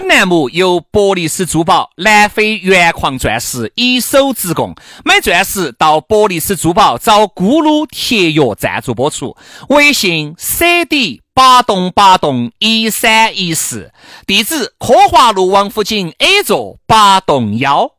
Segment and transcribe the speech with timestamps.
[0.00, 9.36] 本栏目由伯利斯珠宝南非原矿钻石一手直供，买钻石到伯利斯珠宝找咕噜铁约赞助播出。
[9.70, 13.90] 微信 cd 八栋八栋一三一四，
[14.24, 17.90] 地址科华路王府井 A 座八栋幺。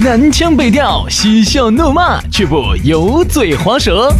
[0.00, 4.14] 南腔北调，嬉笑怒骂，却不油嘴滑舌。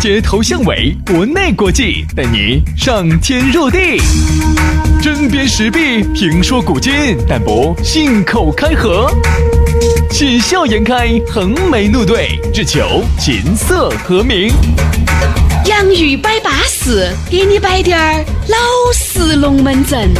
[0.00, 3.78] 街头巷尾，国内国际，带你上天入地。
[5.02, 6.92] 针砭时弊，评说古今，
[7.26, 9.10] 但不信口开河。
[10.10, 14.52] 喜笑颜开，横眉怒对，只求琴瑟和鸣。
[15.64, 18.56] 洋芋摆巴士，给你摆点儿老
[18.92, 20.12] 式龙门阵。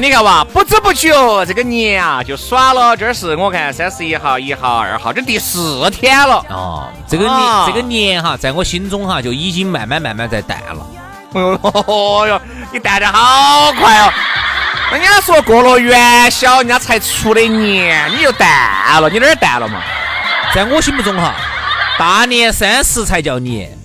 [0.00, 1.10] 你看哇，不知不觉
[1.46, 2.96] 这个年啊就耍了。
[2.96, 6.44] 这是我看三十一号、一号、二号，这第四天了。
[6.48, 10.86] 哦，这个年这个年哈，在我心中哈就已经慢慢慢慢在淡了。
[11.32, 12.40] 哦哟，
[12.72, 14.12] 你淡的好快哦！
[14.92, 19.80] 人家说过了元宵，人家才出的年，你就淡了，你哪儿淡了嘛？
[20.54, 21.34] 在我心目中哈，
[21.98, 23.76] 大年三十才叫年。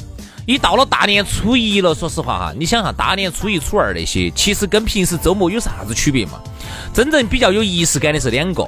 [0.49, 6.39] 一到了大年初一了，说实话哈，你想哈，大年初一、初二那些，其实跟平时周末有啥子区别嘛？
[6.91, 8.67] 真正比较有仪式感的是两个，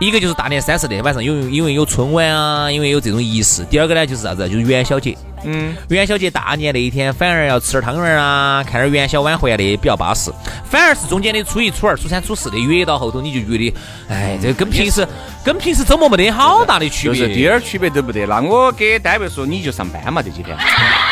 [0.00, 4.48] 一个就是大年三十那天晚上，因为因为有春晚啊，因为有这种仪式；第二个呢，就是啥子？
[4.48, 5.14] 就是元宵节。
[5.44, 10.32] 嗯，元宵节大年那一天，反而要吃点汤圆啊，看点元宵晚会啊，那比较巴适。
[10.64, 13.74] 反而是中间的初一、初二、初三、初四的越到后头，你就觉得，
[14.08, 15.06] 哎，这个跟平时
[15.44, 18.24] 跟平时周末没得好大的区别，就是一点区别都不得。
[18.24, 20.56] 那我给单位说，你就上班嘛，这几天。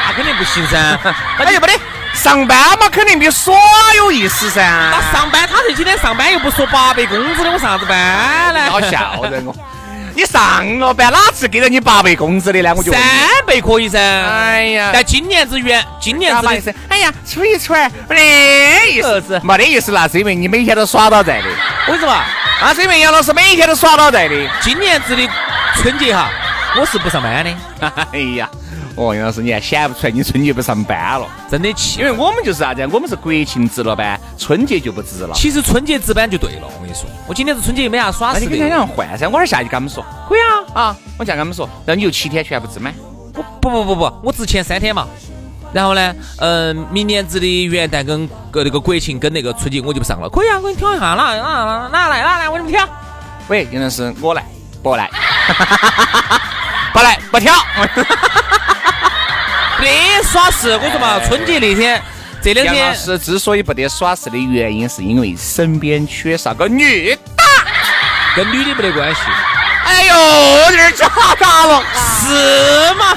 [0.07, 0.99] 那肯定不行噻，
[1.39, 1.73] 那就不得
[2.15, 3.55] 上班嘛，肯定比耍
[3.97, 4.63] 有意思噻。
[4.63, 7.97] 那上班他这几天上班又不说八倍工资的，我上啥子班
[8.55, 8.71] 呢？
[8.71, 9.53] 好笑人哦。
[10.17, 12.73] 你上了班哪次给了你八倍工资的呢？
[12.75, 13.03] 我就三
[13.47, 13.99] 倍可以噻。
[14.01, 21.49] 哎呀，但今年子元，今年子是，哎呀，初一初二没得意思，没得意思，那是因为你每天都耍到在的。
[21.93, 22.19] 为什么？
[22.63, 24.35] 那是因为杨老师每天都耍到在的。
[24.63, 25.29] 今年子的
[25.75, 26.31] 春节哈，
[26.81, 27.51] 我是不上班的。
[28.15, 28.49] 哎呀。
[28.97, 31.29] 哦，杨老师，你还显不出来你春节不上班了？
[31.51, 32.81] 真的气，因为我们就是啥子？
[32.91, 35.35] 我们是国庆值了班，春节就不值了。
[35.35, 38.41] 其实春节值班就对了，我跟你说，我今天是春节没啥耍事。
[38.41, 40.03] 你跟人家换噻，我还下去跟他们说。
[40.27, 42.93] 可以啊，啊，我下跟他们说，然后你就七天全部值满。
[43.35, 45.07] 不不不不不，我值前三天嘛。
[45.75, 50.29] 然后呢，嗯，明年子的元旦跟个那个国庆跟那个春节我就不上了。
[50.31, 52.89] 可以啊，我给你挑一下，哪哪哪来哪来，我给你挑。
[53.49, 54.43] 喂，杨老师，我来，
[54.83, 55.11] 不来，
[56.95, 57.53] 不来不挑。
[59.83, 62.01] 得耍事，我说嘛，春节那天
[62.43, 67.19] 这两天是之所以不得耍事的原因，是因为身边缺少个女的，
[68.37, 69.21] 跟女的没得关系。
[69.85, 70.15] 哎呦，
[70.65, 71.83] 有点假大了，
[72.21, 73.17] 是吗？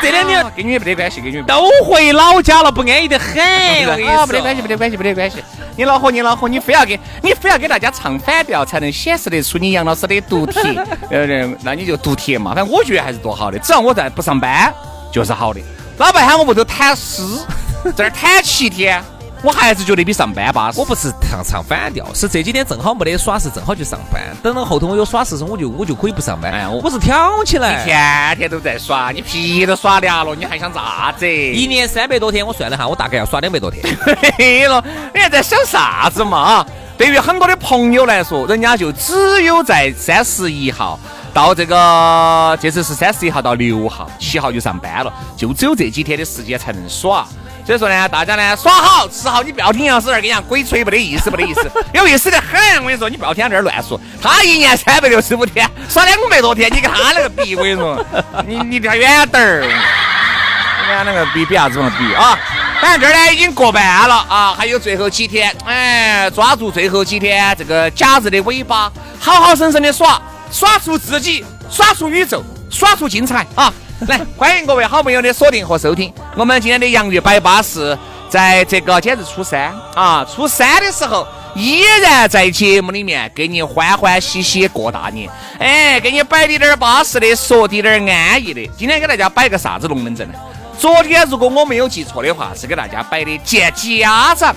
[0.00, 3.42] 这两天跟女的没得关系，跟女都回老家了，不安逸得很。
[4.06, 5.42] 啊，没得关系，没得关系，没得关系。
[5.76, 10.62] 你恼火，你恼火，你非要给你非要给大家唱反调，才能显示得出你杨老师的独铁。
[11.10, 11.26] 呃，
[11.62, 12.54] 那你就独铁嘛。
[12.54, 14.72] 反正我觉得还是多好的，只要我在不上班
[15.12, 15.60] 就是好的。
[15.98, 17.22] 老板喊我屋头躺尸，
[17.96, 19.02] 在儿躺七天，
[19.42, 20.78] 我还是觉得比上班巴适。
[20.78, 24.22] 我不是唱唱反调，是这几天正好没得耍事，正好去上班。
[24.40, 26.52] 等到后头我有耍事时，我就我就可以不上班。
[26.52, 31.26] 哎，我是挑起来，你天天都在耍，你皮都耍凉了，你还想咋子？
[31.26, 33.84] 一年三百多天，我算了哈，我大概要耍两百多天。
[34.38, 34.82] 对了，
[35.12, 36.64] 你还在想啥子嘛？
[36.96, 40.98] 对于很多的朋友来说，人家就只有在三十一号。
[41.38, 47.24] 到这个这次是三十一号到六号，七号就上班了，就只有这几天的时间才能耍。
[47.64, 52.58] 所以说呢，大家呢耍好吃好，你不要听杨师那儿跟你讲鬼吹，没得意思，没得意思，有意思的很。
[52.82, 54.00] 我跟你说，你不要听他这儿乱说。
[54.20, 58.04] 他一年三百六十五天，耍两百多天，你跟他那个比，我跟你说，
[58.44, 59.60] 你你离他远点儿。
[59.60, 62.36] 你看那个比比啥子嘛比啊？
[62.80, 68.90] 反正这儿呢已经过半了啊，还有最后几天，哎，抓住最后几天这个假日的尾巴，
[69.20, 70.20] 好好生生的耍。
[70.50, 73.72] 耍出自己，耍出宇宙，耍出精彩啊！
[74.06, 76.12] 来，欢迎各位好朋友的锁定和收听。
[76.36, 77.96] 我们今天的洋芋摆巴士，
[78.28, 85.28] 在这个今日初三啊，初三的时候，依然在节目里面给你欢欢喜喜过大年。
[85.58, 88.66] 哎，给你摆的点巴适的，说的点安逸的。
[88.76, 90.34] 今天给大家摆个啥子龙门阵呢？
[90.78, 94.54] 昨天如果我没有记错的话，是给大家摆的见家长。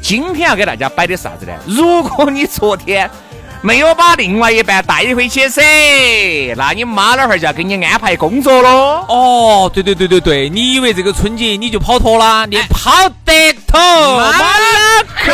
[0.00, 1.52] 今天要给大家摆的啥子呢？
[1.66, 3.10] 如果你昨天。
[3.60, 5.62] 没有把另外一半带回去噻，
[6.56, 9.04] 那你妈老汉儿就要给你安排工作喽。
[9.08, 12.46] 哦，对对对对对，你以为这个春节你就跑脱了？
[12.46, 15.32] 你跑得脱，马拉克。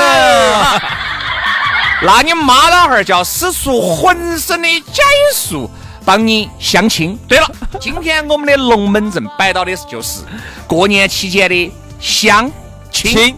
[2.03, 5.03] 那你妈老汉儿就要使出浑身的解
[5.35, 5.71] 数
[6.05, 7.19] 帮你相亲。
[7.29, 7.47] 对了，
[7.79, 10.21] 今天我们的龙门阵摆到的就是
[10.67, 12.51] 过年期间的相
[12.91, 13.37] 亲。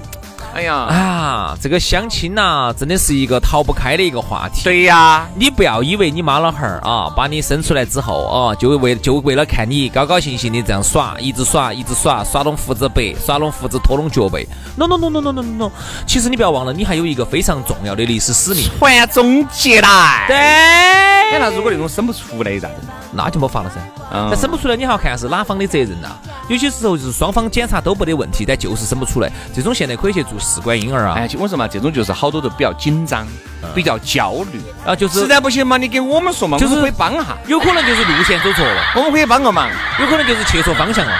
[0.57, 4.63] 亲哎呀，啊，这个相亲呐、真的是一个逃不开的一个话题。
[4.65, 14.47] 对呀，你不要以为你妈老汉儿啊，把你生出来之后啊，就为就为了看你高高兴兴的这样耍，一直耍，一直耍，耍拢胡子白，耍拢胡子拖拢脚背。
[14.77, 15.71] No no no no no no no no，
[16.07, 18.65] 其实你不要忘了，你还有一个非常重要的历史使命。
[18.79, 20.25] 传宗接代。
[20.27, 22.79] 对，哎，那如果那种生不出来咋整？
[23.13, 23.77] 那就没法了噻。
[24.13, 26.17] 嗯但生不出来，你还要看是哪方的责任呐、
[26.49, 31.15] 有些时候就是双方检查都没得问题，但就是生不出来，这种现在可以去做试管婴儿啊。
[31.17, 33.27] 哎，我说嘛，这种就是好多都比较紧张，
[33.75, 34.61] 比较焦虑。
[34.87, 39.69] 啊，就是实在不行嘛，你给我们说嘛，就是可以帮哈，有可能就是路线走错了，我们可以帮个忙。
[39.99, 41.13] 有可能就是切错方向了。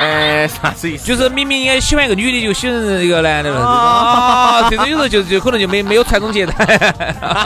[0.00, 1.04] 呃，啥子意思？
[1.04, 3.60] 就是明明应该喜欢一个女的，就喜欢一个男的了。
[3.60, 6.94] 啊，这种有时候就就可能就没没有传宗接代，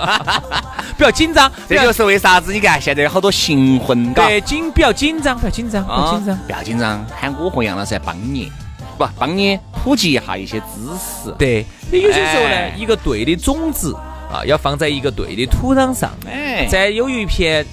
[0.99, 1.51] 比较紧张。
[1.67, 2.53] 这就是为啥子？
[2.53, 6.39] 你看现在有好多新婚，嘎对紧比较紧张，比较紧张，比较啊紧张。
[6.47, 8.53] 不要紧张，喊我和杨老师来帮你，
[8.99, 10.67] 不帮你普及一下一些知
[10.99, 11.35] 识。
[11.39, 13.95] 对，有些时候呢哎，一个对的种子
[14.33, 17.67] 啊，要放在一个对的土壤上，哎，再有一片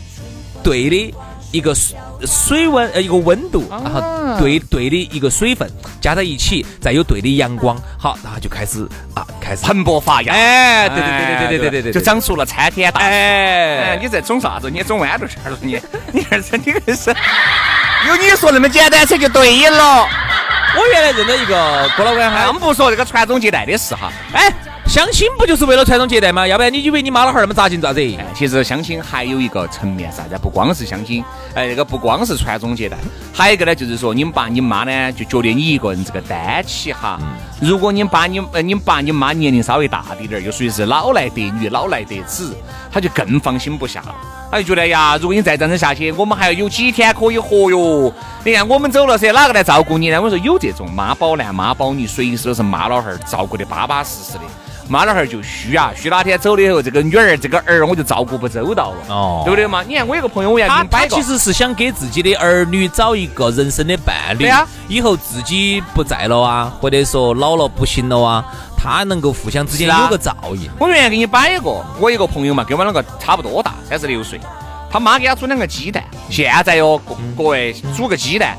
[0.64, 1.14] 对的
[1.52, 1.96] 一个水
[2.26, 5.70] 水温呃一个温度，啊然后对对的一个水分
[6.02, 10.34] 加在一起，再有对的阳光，好，然后就开始啊开始蓬勃发芽。
[10.34, 13.06] 哎，对对对对对对对对，就长出了参天大树。
[13.06, 14.70] 哎，哎，你在种啥子？
[14.70, 15.58] 你种豌豆圈了？
[15.62, 15.80] 你
[16.12, 17.10] 你儿子，你这是
[18.08, 20.08] 有你说那么简单，这就对了。
[20.78, 24.12] 我原来认得一个郭老倌我们不说这个传宗接代的事哈。
[24.34, 24.54] 哎，
[24.88, 26.48] 相亲不就是为了传宗接代吗？
[26.48, 28.00] 要不然你以为你妈老汉儿那么扎劲咋子？
[28.00, 30.38] 哎，其实相亲还有一个层面啥子？
[30.42, 31.24] 不光是相亲，
[31.56, 32.98] 哎，那个不光是传宗接代，
[33.34, 37.20] 还有一个呢，就是说你们爸你妈呢，就觉得你一个人这个单起哈。
[37.62, 42.56] 如果你爸你呃你爸你妈年龄稍微大滴点儿，又属于是老来得女老来得子，
[42.92, 44.16] 他就更放心不下了。
[44.52, 48.12] 哎觉得呀，如果你再这样子下去，我们还要有几天可以活哟。
[48.44, 50.20] 你看我们走了噻，哪个来照顾你呢？
[50.20, 54.42] 我说有这种妈宝男妈宝女，随时都是妈老汉儿照顾的巴巴适适的。
[54.90, 59.44] 妈老汉儿就虚啊，虚哪天走了以后，这个女儿这个儿我就照顾不周到了，哦。
[59.46, 59.84] 对不对嘛？
[59.88, 61.16] 你看我有个朋友，我要给他你摆个。
[61.16, 68.44] 他其，实是想给自己的儿女找一个人生的伴侣，对啊以后自己不在了啊，或者说老了不行了啊，
[68.76, 70.02] 他能够互相之间是啊。
[70.06, 70.70] 有个照应。
[70.80, 71.70] 我原来给你摆一个，
[72.00, 74.40] 我有个朋友嘛，跟我们两个差不多大，三十六岁，
[74.92, 78.58] 他妈给他煮两个鸡蛋，现在哟，各各位煮个鸡蛋。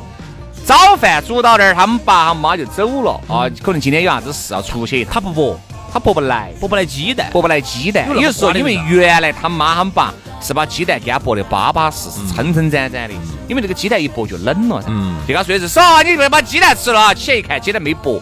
[0.63, 3.13] 早饭煮到那儿，他们爸他妈就走了。
[3.29, 5.01] 啊，可能今天有啥子事要出去。
[5.01, 5.57] 一趟，他不剥，
[5.93, 8.07] 他剥不来，剥不来鸡蛋，剥不来鸡蛋。
[8.07, 13.15] 有那么有时候因为原来他妈他们爸是把鸡蛋给他剥的巴巴适适、撑撑展展的，
[13.49, 14.89] 因为这个鸡蛋一剥就冷了噻。
[14.91, 18.21] 嗯就跟他说的是，说你不要把鸡蛋吃了啊，起来一看鸡蛋没剥，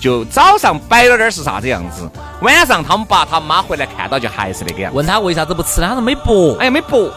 [0.00, 2.08] 就早上摆了点儿是啥子样子，
[2.42, 4.92] 晚上他们爸他妈回来看到就还是那个样。
[4.94, 5.88] 问他为啥子不吃呢？
[5.88, 6.56] 他说没剥。
[6.58, 7.10] 哎呀，没剥，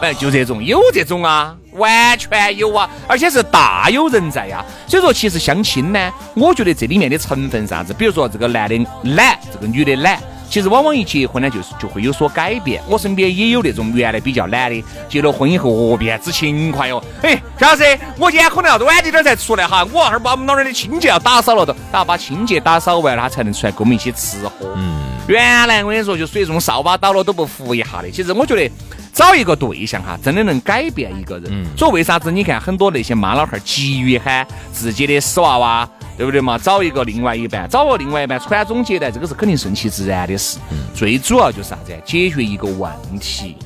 [0.00, 7.92] 哎，就这种，有这种啊，完全有啊，而且是大有人在呀、所以说，其实相亲呢，我觉得这里面的成分啥子？
[7.92, 10.18] 比如说这个男的懒，这个女的懒。
[10.48, 12.80] 其实往往一结婚呢，就是就会有所改变。
[12.86, 17.02] 我身边也有那种原来比较懒的，结了婚以后哦，变之勤快哟。
[17.22, 24.72] 哎，张老师，我今天可能要晚点点才出来哈，我哈儿把我们老人的清洁要打扫了的，他把清洁打扫完了，他才能出来跟我们一起吃喝。
[24.76, 28.10] 嗯，原来我跟你说，就属于这种扫把倒了都不扶一下的。
[28.10, 28.70] 其实我觉得
[29.12, 31.66] 找一个对象哈，真的能改变一个人。
[31.76, 36.56] 所以为啥子你看很多那些妈老汉儿急于喊自己的死娃娃，对不对嘛？
[36.56, 40.58] 找一个另外一半，找个另外一半传宗接代，这个是肯定顺其自然的事。
[40.94, 41.92] 最主要就是啥子？
[42.04, 43.56] 解决一个问题。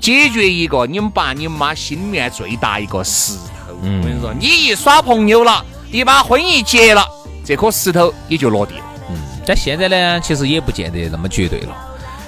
[0.00, 3.74] 解决一个你们爸你妈心里面最大一个石头。
[3.80, 7.06] 我跟你说，你一耍朋友了，你把婚一结了，
[7.44, 8.84] 这颗石头也就落地了。
[9.46, 11.76] 但现在呢，其实也不见得那么绝对了。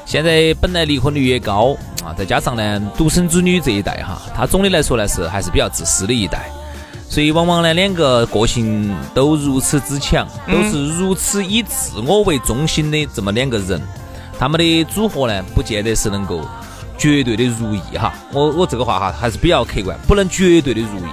[0.06, 6.50] 现在本来离婚率也高啊，再加上呢，独生子女这一代哈，他总的来说呢是还是比较自私的一代，
[7.08, 13.80] 所以往往呢两个个性都如此之强，都是如此以自我为中心的这么两个人，
[14.38, 16.46] 他们的组合呢，不见得是能够
[16.98, 18.12] 绝对的如意哈。
[18.32, 21.10] 我我这个话哈还是比较客观，不能绝对的如意。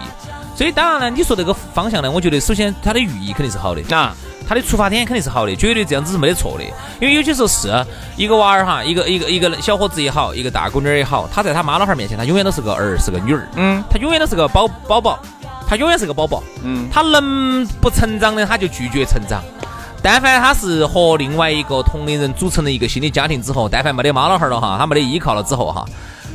[0.54, 3.96] 所以当然呢，你说这个方向呢，我觉得首先它的寓意肯定是好的。
[3.96, 4.14] 啊，
[4.52, 6.64] 他的出发点肯定是好的，绝对这样子是没得错的。
[7.00, 7.70] 因为有些时候是
[8.18, 15.18] 一个娃儿哈，一个一个一个小伙子也好，一个大姑娘也好，他在他妈老汉儿面前，他永远都是个儿，是个女儿，嗯他永远都是个宝宝宝，
[15.66, 16.44] 他永远是个宝宝。
[16.66, 19.42] 嗯，他能不成长的，他就拒绝成长。
[20.04, 25.86] 但凡他是和另外一个同龄人组成了一个新的家庭之后，但凡没得妈老汉儿了哈，他没得依靠了之后哈，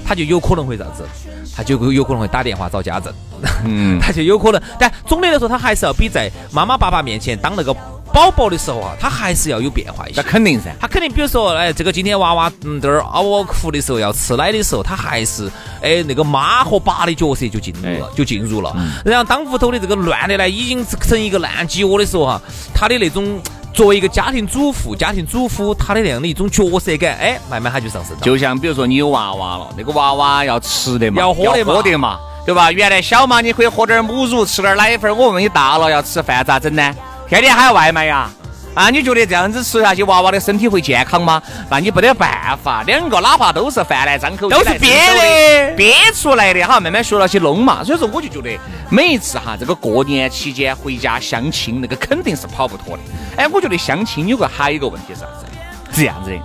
[0.06, 1.06] 他就有可能会啥子？
[1.54, 3.12] 他就有可能会打电话找家政，
[3.64, 4.62] 嗯他就有可能。
[4.78, 7.76] 但总的来说，他还是要比在妈妈爸爸面前当那个
[8.16, 10.26] 宝宝的时候啊，他还是要有变化一些那。
[10.26, 10.74] 肯定噻。
[10.80, 18.74] 他肯定，比如说，哎，这个今天娃娃嗯这儿嗷嗷哭的时候，要吃奶的时候，他还是哎那个妈和爸的角色就进入了，就进入了。
[19.04, 22.40] 然后当屋头的这个乱的呢，已经成一个烂鸡窝的时候哈，
[22.74, 23.38] 他的那种
[23.74, 28.22] 作为一个家庭主妇、家庭主妇，他的那样的一种角色感，哎，慢慢他就上升了。
[28.22, 32.72] 就像比如说你有娃娃了，那个娃娃要吃的嘛，要喝的嘛喝的嘛，对吧？
[32.72, 35.14] 原来小嘛，你可以喝点母乳，吃点奶粉。
[35.14, 36.94] 我问你大了要吃饭咋整呢？
[37.28, 38.30] 天天喊外卖呀？
[38.74, 41.42] 啊，你觉得这样子吃下去，娃娃的身体会健康吗？
[41.70, 47.82] 那你没得办法，两个哪怕都是饭来张口，都是憋的憋出来的哈，慢慢学了去弄嘛。
[47.82, 48.56] 所以说，我就觉得
[48.90, 53.02] 每一次哈，这个过年期间回家相亲，那个肯定是跑不脱的。
[53.38, 55.46] 哎，我觉得相亲有个还有一个问题是啥子？
[55.90, 56.36] 是这样子的。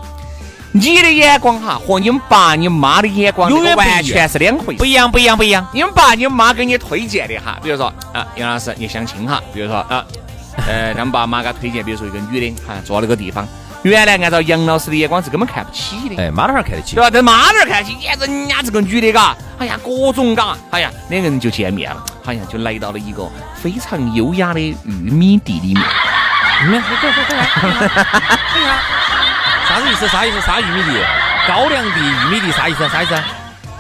[0.74, 4.80] 你的眼光哈和你们爸你妈的眼光这个完全是两回事。
[4.80, 5.68] 不一样，不一样，不一样。
[5.74, 10.06] 你们爸你们妈给你推荐的哈，比如说啊，杨老师你相亲哈，比如说啊，
[10.68, 13.48] 呃，他们爸妈给他推荐，比如说一个女的哈，坐那个地方，
[13.84, 16.22] 原来按照杨老师的眼光是根本看不起的。
[16.22, 17.04] 哎，妈老汉儿看得起对。
[17.04, 17.10] 吧？
[17.10, 23.30] 在妈那儿看得起，哎，人家这个女的嘎，哎呀，各种嘎，哎呀，两个人就见面了，好像就来到了一个
[23.62, 25.84] 非常优雅的玉米地里面。
[26.64, 28.00] 嗯，快快快快快！
[29.68, 30.08] 啥子意思？
[30.10, 30.40] 啥意思？
[30.42, 31.04] 啥玉米地？
[31.48, 32.88] 高粱地、玉米地啥意思？
[32.90, 33.16] 啥意思？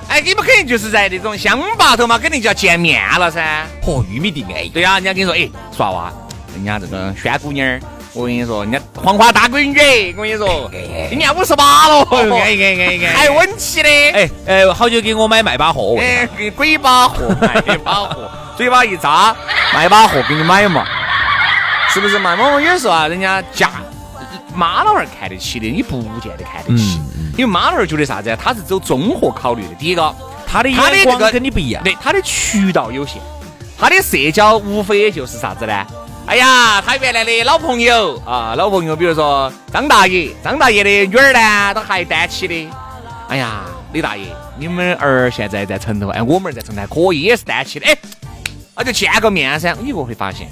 [0.10, 3.66] 哎，你们肯定就是在那种乡坝头嘛，肯定就要见面了噻。
[3.84, 6.12] 嚯，玉米地哎，对呀、人家跟你说，哎，耍娃，
[6.54, 7.80] 人家这个轩姑娘儿，
[8.14, 10.70] 我跟你说，人家黄花大闺女，我跟你说，
[11.10, 15.98] 今年五十八了，哎哎哎还稳起的，哎哎，好久给我买卖把货？
[16.00, 19.36] 哎，给鬼把货，卖把货， 嘴巴一扎，
[19.74, 20.86] 卖把货给你买嘛，
[21.90, 22.36] 是不是嘛？
[22.36, 23.72] 往往有时候啊，人家家
[24.54, 27.00] 妈老汉儿看得起的，你不见得看得起，
[27.38, 28.38] 因为妈老汉儿觉得啥子啊？
[28.42, 29.74] 他是走综合考虑的。
[29.80, 30.14] 第一个，
[30.46, 31.82] 他的他的眼光这个跟你不一样。
[31.84, 33.22] 对，他的渠道有限，
[33.80, 35.88] 他的社交无非也就是啥子呢？
[36.28, 42.70] 哎呀，他原来的老朋友啊，老朋友，比如说张大爷，张大爷的女儿呢，都还单起的。
[43.28, 44.26] 哎呀，李大爷，
[44.58, 47.98] 你们儿现在在城头，哎，我们儿在城头还可以，也是单起的，哎，
[48.76, 49.76] 那就见个面噻。
[49.82, 50.48] 你就会发现，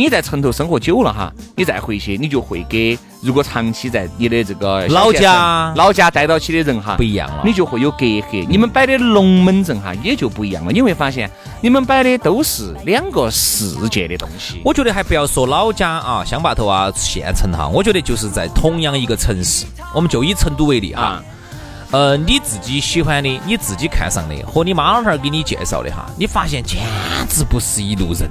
[0.00, 8.46] 你在城头生活久了哈，你再回去，你就会给如果长期在你的这个老家老家待到起的人哈，不一样了你就会有隔阂。
[8.48, 11.30] 你们摆的龙门阵哈也就不一样了，你会发现
[11.60, 14.62] 你们摆的都是两个世界的东西。
[14.64, 21.22] 我觉得还不要说老家啊、乡坝头啊、县城哈，我觉得就是在同样一个城市，我们就以成都为例啊啊，
[21.90, 26.80] 呃，你自己喜欢的、你自己看上的，和你妈老汉儿给你介绍的哈，你发现简
[27.28, 28.30] 直不是一路人，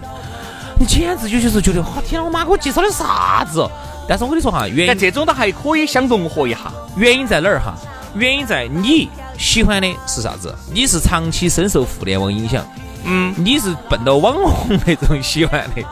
[0.79, 3.69] 你简直有些时候觉得，哇，天啊，我妈给我介绍的啥子哦？
[4.07, 6.59] 但是我跟你说哈，原因但这种都还可以相融合一下。
[6.95, 7.75] 原因在哪儿哈？
[8.15, 10.55] 原因在你喜欢的是啥子？
[10.71, 12.65] 你是长期深受互联网影响，
[13.03, 15.83] 嗯，你是奔到网红那种喜欢的，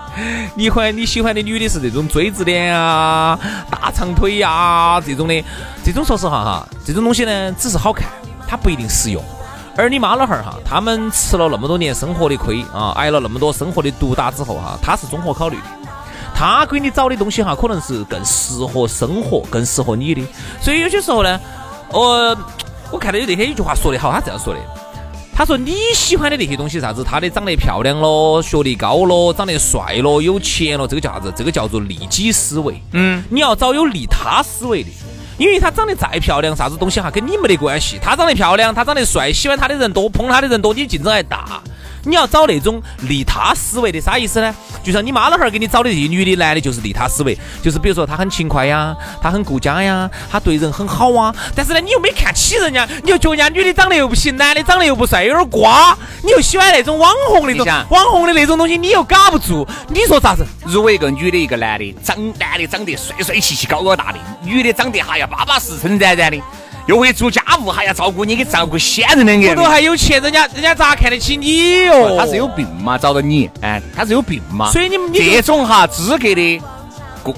[0.55, 3.37] 你欢你喜欢的女的是这种锥子脸啊、
[3.69, 5.43] 大长腿呀、这种的，
[5.83, 8.07] 这种说实话哈，这种东西呢只是好看，
[8.47, 9.21] 它不一定实用。
[9.77, 15.63] 而你妈老汉儿哈，他们吃了那么多年生活的亏啊，挨了那么多生活的毒打之后哈，他是综合考虑的。
[16.33, 20.25] 他给你找的东西哈，可能是更适合生活、更适合你的。
[20.59, 21.39] 所以有些时候呢，
[21.91, 22.35] 我
[22.91, 24.59] 我看到有那天有句话说得好，他这样说的。
[25.35, 31.31] 他说你喜欢的那些东西啥子，他的长得漂亮咯，学历高咯，长得帅咯，有钱咯，这个叫啥子？
[31.35, 32.81] 这个叫做利己思维。
[32.93, 34.89] 嗯，你要找有利他思维的，
[35.37, 37.99] 因为她长得再漂亮，啥子东西哈跟你没得关系。
[38.01, 41.61] 她长得漂亮，她长得帅，喜欢她的人多，捧她的人多，你竞争还大。
[42.07, 44.55] 你要找那种利他思维的，啥意思呢？
[44.83, 51.35] 就像你妈老汉儿给你找的这些女的，男的就是利他思维，就是比如说他很勤快呀，他很顾家呀，他对人很好啊。
[51.53, 60.45] 但是呢，你又没看起人家，你又觉得人家女的长得又不行，男的长得又不帅，有点瓜，你又喜欢那种网红那种网红的那种东西，你又嘎不住，你说咋子？
[60.65, 66.41] 如果一个女的，一个男的，长男的长得帅帅气气、高高大的，女的长得哈呀巴巴适适、冉冉的，
[66.87, 69.49] 又会做家务，还要照顾你，给照顾先人两个。
[69.49, 72.17] 我都还有钱，人家人家咋看得起你哟？
[72.17, 72.97] 他是有病嘛？
[72.97, 74.71] 找到你，哎，他是有病嘛？
[74.71, 76.61] 所以你们这种哈资格的。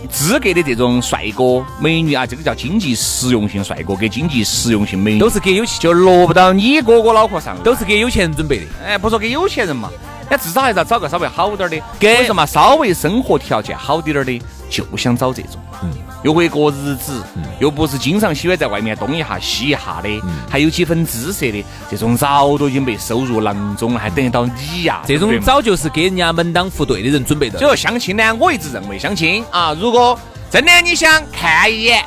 [0.08, 7.58] 资格的这种帅哥美女啊，这个叫经济实用性帅哥跟经济实用性美女，都是给有钱，就落不到你哥哥脑壳上。
[7.63, 8.65] 都是给有钱人准备的。
[8.86, 9.89] 哎，不说给有钱人嘛，
[10.29, 11.82] 那至少还是要找个稍微好点儿的。
[12.00, 15.91] 给为什么稍微生活条件好点儿的，就想找这种，嗯，
[16.23, 17.23] 又会过日子，
[17.59, 20.09] 又不是经常喜欢在外面东一下西一下的，
[20.49, 25.01] 还有几分姿色的，这种早都已经被收入囊中了，还等得到你呀？
[25.05, 27.69] 这种早就是给人家门当户对的人准备的所以。
[27.69, 30.17] 说相亲呢，我一直认为相亲啊，如果
[30.51, 32.03] 真的你想看一眼，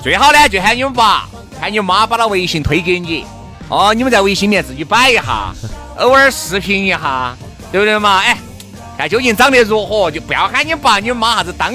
[0.00, 1.28] 最好呢就喊你们爸、
[1.60, 3.24] 喊你妈把他微信推给你，
[3.68, 5.52] 哦，你们在微信里面自己摆一下，
[5.98, 7.36] 偶尔视频一下，
[7.72, 8.18] 对不对嘛？
[8.18, 8.36] 哎，
[8.96, 11.74] 看究竟长得如何，就不要喊你爸、你妈啥子当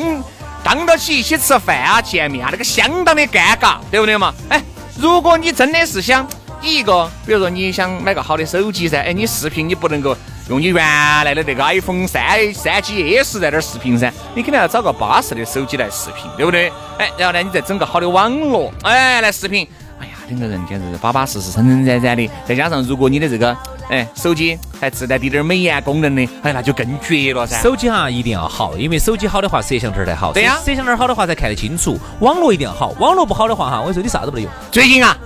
[0.63, 4.33] 当到起一起吃饭啊、见面啊，那个相当的尴尬，对不对嘛？
[4.49, 4.61] 哎，
[4.97, 6.27] 如果你真的是想
[6.61, 10.15] 你一个，比如说你想买个好的手机噻，哎，你视频你不能够
[10.49, 16.71] 用你原来的那个 iPhone 三三 GS 在那儿视频噻，你肯定要找个巴适的手机来视频，对不对？
[16.97, 19.67] 哎，然后呢，你再整个好的网络，哎，来视频。
[19.99, 22.29] 哎呀，两个人简直是巴巴适适、神神展展的。
[22.45, 23.55] 再加上如果你的这个
[23.89, 27.61] 哎手机还自带滴点儿美颜功能的，哎，那就更绝了噻。
[27.61, 30.31] 手机哈一定要好，因为手机好的话，摄像头才好。
[30.31, 31.99] 对呀，摄像头好的话才看得清楚。
[32.19, 34.51] 网络一定要好，网络不好的话哈，我跟你说你啥都不能用。
[34.71, 35.17] 最近啊，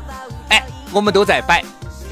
[0.49, 1.63] 哎，我们都在摆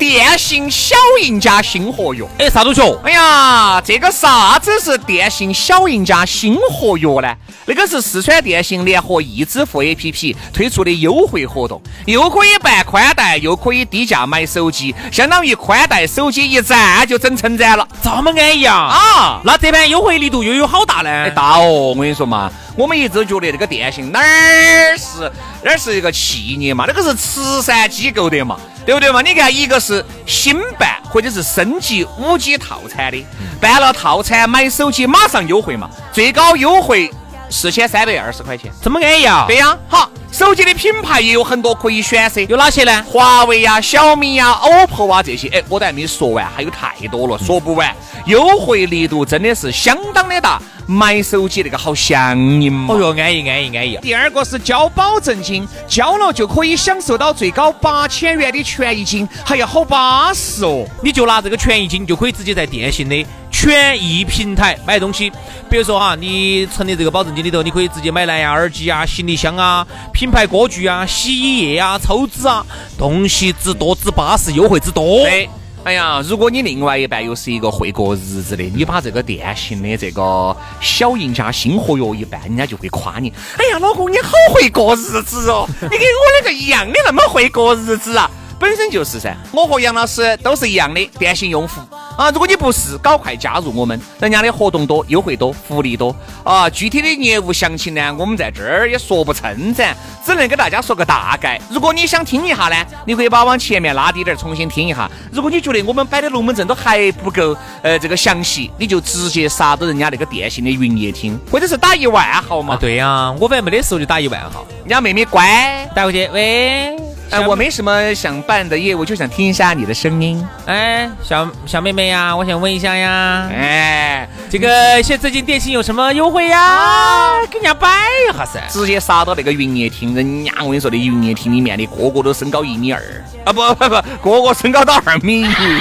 [0.03, 2.25] 电信小赢家新合约。
[2.37, 2.99] 哎，啥东西哦？
[3.05, 7.33] 哎呀，这个啥子是电信小赢家新合约呢？
[7.65, 17.87] 那个是四川电信联合易支付 APP 推出的优惠活动，又可以办宽带，又可以低价买手机，相当于宽带手机一站就整成展了。
[18.03, 18.75] 这么安逸啊？
[18.75, 21.09] 啊，那这盘优惠力度又有好大呢？
[21.09, 21.93] 哎，大哦！
[21.93, 25.31] 我跟你说嘛，我们一直觉得这个电信哪儿是
[25.63, 29.21] 哪儿是一个企业嘛，那个是慈善机构的嘛，对不对嘛？
[29.21, 33.25] 你看，一个是新办或者是升级五 G 套餐的，
[33.61, 37.09] 办了套餐买手机马上优惠嘛，最高优惠
[37.53, 38.71] 四千三百二十块钱。
[38.81, 39.45] 这么安逸啊？
[39.47, 43.05] 对呀，好，手机的品牌也有很多可以选择，有哪些呢？
[43.07, 47.95] 华为呀、小米呀、OPPO 啊这些，哎，我都还没说完，还有太多了，说不完。
[48.25, 52.95] 优惠力度真的是相当的大，买手机那个好香应嘛。
[52.95, 53.97] 哦哟，安逸安逸安逸。
[54.01, 60.85] 第二个是交保证金，交了就可以享受到最高八千元的权益金，还要好巴适哦。
[61.03, 65.31] 你就拿这个权益金，就可以直接在电信的权益平台买东西。
[65.69, 72.65] 比如说哈，你存的这个保证金里头，你可以直接买蓝牙耳机啊、行李箱啊、品牌锅具啊、洗衣液啊、抽纸啊，
[72.97, 75.23] 东西之多之巴适，优惠之多。
[75.23, 75.49] 对，
[75.83, 83.31] 哎呀，如果你另外一半又是一个会过日子的，你把这个电信的这个小赢家新合约一办，人家就会夸你。
[83.57, 88.29] 哎呀，老公你好会过日子哦，你跟我那个一样的那么会过日子啊！
[88.63, 91.81] 本身就是噻，我和杨老师都是一样的电信用户
[92.15, 92.31] 啊。
[92.31, 96.69] 如果你不是，赶快加入我们，人家的活动多，优惠多，福利多啊。
[96.69, 99.93] 具体的业务详情呢，我们在这儿也说不称展，
[100.25, 101.59] 只能给大家说个大概。
[101.69, 105.11] 如果你想听一下呢，你可以把往前面拉低点儿，重新听一下。
[105.29, 112.75] 如果你觉得我们摆的龙门阵都还不够，呃，这个详细，你就直接杀到人家那个电信的云页听，或者是打一万号嘛。
[112.75, 116.95] 啊，对呀，我反正没得时候就打一万号，人家妹妹乖，打过去，喂，
[117.33, 120.47] 哎，我没什么想办的业务，就想听一下你的声音。
[120.67, 127.31] 哎，小小妹妹呀，我想问一下呀，哎，这个现最近电信有什么优惠呀？
[127.49, 127.89] 给人家摆
[128.29, 128.61] 一下噻。
[128.69, 133.01] 直接杀到那个营业厅，人家我跟你说的营业厅里面的个个都身高一米二
[133.45, 135.79] 啊，不不不，个个身高到二米一。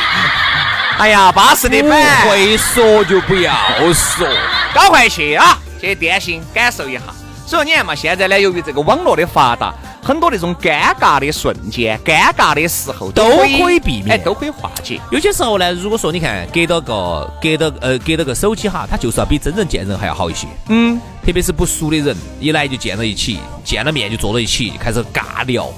[0.97, 3.53] 哎呀，巴适的不板，会说就不要
[3.93, 4.27] 说。
[4.73, 7.01] 赶快去啊，去电信感受一下。
[7.47, 15.01] 所以你看嘛，现在呢，由于这个网络的发达，很多那种尴尬的瞬间、尴尬的时候都可以避免哎，都可以化解。
[15.13, 20.49] 有些时候呢，如果说你看隔到个隔到呃隔到个手机哈，它就是要比真人见人还要好一些。
[20.69, 25.73] 嗯，特别是不熟的人，一来就见到一起，见了面就坐到一起，开始尬聊，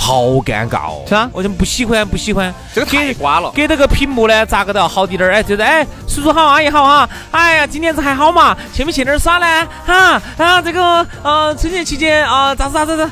[0.00, 1.02] 好尴尬哦。
[1.08, 2.54] 是啊我就不喜欢，不喜欢。
[2.72, 3.50] 这个太瓜了。
[3.50, 5.32] 隔着个屏幕呢，咋个都要好滴点儿。
[5.34, 7.08] 哎，就是哎，叔叔好，阿姨好哈。
[7.32, 8.56] 哎呀，今年子还好嘛？
[8.72, 9.68] 去没去哪儿耍呢？
[9.84, 13.10] 哈啊，这个呃，春节期间啊，咋子咋子咋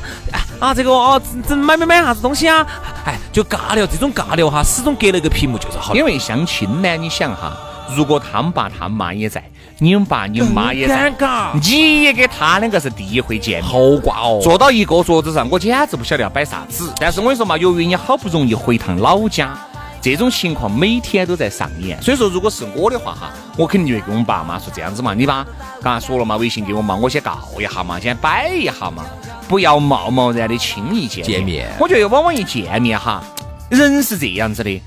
[0.65, 2.65] 啊，这个哦，这买没买啥子东西啊？
[3.05, 5.93] 哎，就尬聊，这种尬聊哈，始终隔了个屏幕就是好。
[5.93, 7.51] 因为相亲呢，你想哈，
[7.95, 9.43] 如果他们爸他妈也在，
[9.79, 13.71] 你们爸你们妈也尴尬，你也跟他两个是第一回见面。
[13.71, 14.39] 好挂哦。
[14.41, 16.91] 坐到一个桌子上，我简直不晓得要摆啥子。
[16.99, 19.55] 但是我跟你说嘛，由于你好不容易回趟老家，
[20.01, 22.01] 这种情况每天都在上演。
[22.01, 25.45] 所以说，如果是我的话哈，我肯定就会跟我们爸妈说这样子嘛，你把
[25.83, 29.05] 刚才说了嘛，微信给我嘛，我先告一下嘛，先摆一下嘛，
[29.47, 33.23] 不要贸贸然的轻易见见面我觉得往往一见面哈，
[33.69, 34.81] 人是这样子的，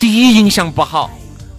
[0.00, 1.08] 第一印象不好，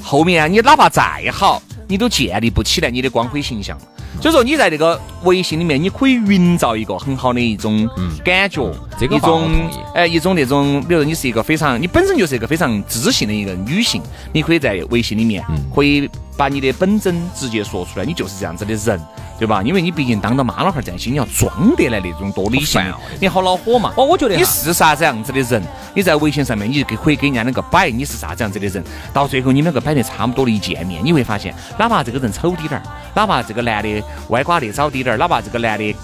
[0.03, 3.77] 后面啊你哪怕再好，你都建立不起来你的光辉形象。
[4.21, 7.85] 所以说你在这个微信里面，你可以营造一个很好的一种
[8.23, 9.49] 感觉，这个一种
[9.93, 19.01] 哎一种那种，比如说你是一个非常，你本身就是一个非常知性的一个女性，你可以在微信里面嗯可以把你的本真直接说出来，你就是这样子的人，
[19.37, 19.61] 对吧？
[19.63, 22.81] 因为你毕竟当着妈老汉儿在一起，你要装得来那种多理性
[23.19, 23.93] 你好恼火嘛。
[23.97, 25.61] 哦我觉得你是啥子样子的人，
[25.93, 28.81] 你在微信上面你就可以给人家那个摆你是啥子样子的人，
[29.13, 32.83] 到最后你们两个摆得差不多的一见面，你会发现，哪怕这个人丑滴点儿，
[33.13, 35.95] 哪怕这个男的歪瓜裂枣滴点儿，哪怕这个男的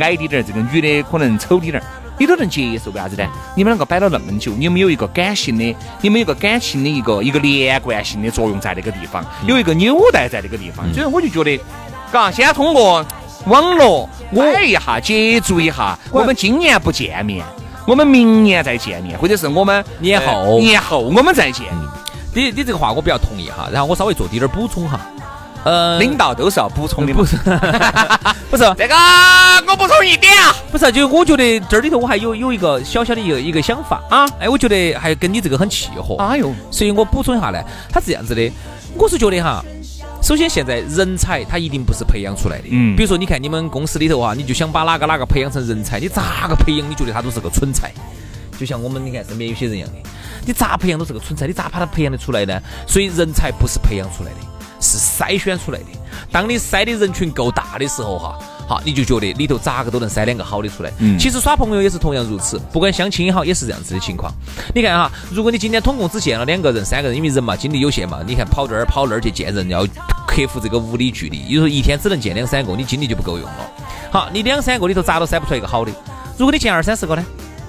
[0.00, 1.86] 矮滴点儿，这个女的可能丑滴点儿。
[2.18, 3.26] 你都能接受，为啥子呢？
[3.56, 11.60] 你们两个摆了那么久，你们有一个感性的，你们有个感情的一个一个连贯性的作用在那个地方，有一个纽带在那个地方，所以我就觉得，
[12.12, 13.04] 嘎，先通过
[13.46, 15.98] 网络拐一下，接触一下。
[16.12, 17.44] 我们今年不见面，
[17.86, 21.66] 我们明年再见面，或者是我们年后年后我们再见。
[22.34, 25.00] 你你这个话我比较同意哈，然后我稍微做滴点儿补充哈。
[25.64, 27.36] 呃，领导都是要补充的，不是，
[28.50, 28.64] 不是。
[28.76, 28.94] 这个
[29.68, 34.02] 我补充一点啊，不是，就我觉得这里头我还有有一个小小的一个一个想法。
[34.10, 38.50] 啊，哎，我觉得还跟你这个很契合，哎呦，所以我补充一下呢，他是这样子的，
[38.96, 39.64] 我是觉得哈，
[40.20, 46.90] 首先现在人才他一定不是培养出来的，嗯，比如说你看你们公司里头啊，你就想把哪个哪个培养成人才，你咋个培养？
[46.90, 47.92] 你觉得他都是个蠢材，
[48.58, 49.94] 就像我们你看身边有些人一样的，
[50.46, 52.60] 你咋培养都是个蠢材，你咋把他培养得出来呢？
[52.86, 54.36] 所以人才不是培养出来的。
[54.84, 55.86] 是筛选出来的。
[56.32, 60.90] 当你筛的人群够大的时候，哈，好，你就觉得里头咋个都能筛两个好的出来。
[60.98, 64.34] 嗯，其实耍朋友也是同样如此，不管相亲也好，也是这样子的情况。
[64.74, 69.86] 你看哈，如果你今天统共只见了两个人、三个人，因为人嘛，精力有限嘛，你看跑这儿跑那儿去见人，要
[70.26, 73.70] 克服这个物理距离，有时候一天只能见两三个，你精力就不够用了。
[74.10, 75.92] 好，你两三个里头咋都筛不出来一个好的。
[76.36, 77.24] 如果你见二三十个呢？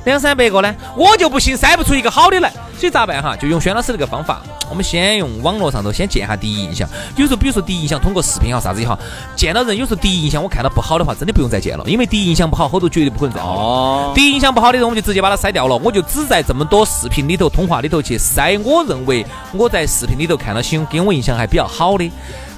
[0.06, 3.36] 两三百个呢，我就不信筛不出一个好的来，所以咋办哈？
[3.38, 6.88] 就用轩老师那个方法，我们先用网络上头先见下第一印象。
[7.16, 9.00] 有时候，比如说第一印象通过视频也好啥子也好，
[9.36, 13.56] 见到人有时候第一印象我看到不好的话，真的不用再见了，因为第一印象不好，后头绝对不可能再好。
[13.56, 14.12] 哦。
[14.14, 22.12] 第一印象不好的人，我们就直接把它筛掉了，我就只在这么多视频里头、通话里头去筛，我认为我在视频里头看到些给我印象还比较好的，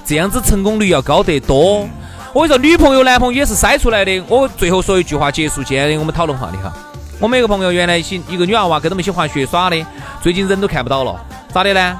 [0.04, 1.88] 这样子成功率要高得多。
[2.32, 4.22] 我跟你说，女朋友、男朋友也是筛出来的。
[4.28, 6.70] 我最后说一句话结束今天我们讨论话题哈。
[7.18, 9.86] 我们一个朋友原来一起一个女娃娃跟他们一起滑雪耍的，
[10.20, 11.18] 最近人都看不到了，
[11.52, 11.98] 咋的呢？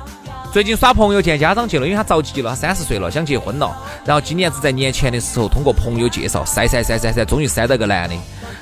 [0.53, 3.75] 最近耍朋友见家长去了，因为他着急了，他三十岁了，想结婚了。
[4.05, 8.15] 然后今年子在年前的时候，通过朋友介绍筛筛筛筛筛，终于筛到个男的。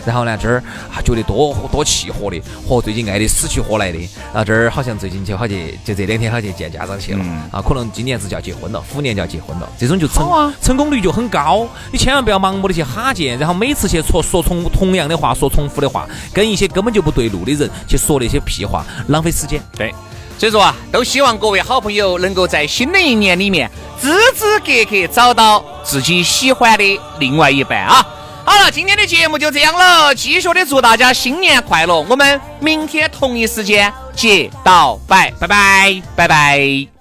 [0.05, 0.63] 然后呢，这儿
[0.93, 3.99] 啊觉得多多契合的，和最近爱的死去活来的。
[4.33, 7.25] 然后这儿好像最近就好去，就这两天好去见家长去了。
[7.51, 9.69] 啊，可能今年子就要结婚了，虎年就要结婚了。
[9.79, 11.67] 这种就成成功率就很高。
[11.91, 19.61] 你千万不要盲目的去哈见，然后每次去说说重同样的话，说重复的话，跟一些根本就不对路的人去说那些屁话，浪费时间。
[19.77, 19.95] 对。
[20.37, 28.05] 所以说啊，都希望各位好朋友能够在新的一年里面，支支格格找到自己喜欢的另外一半啊！
[28.45, 32.01] 好了，今天的节目就这样了，继续的祝大家新年快乐！
[32.09, 36.94] 我们明天同一时间接到拜，拜拜，拜拜。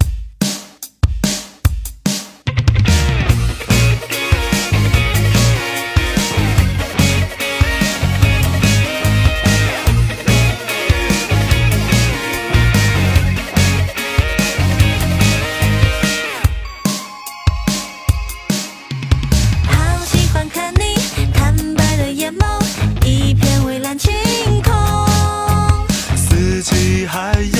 [27.13, 27.52] 还。